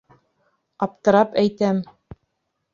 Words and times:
Аптырап 0.87 1.37
әйтәм. 1.45 1.85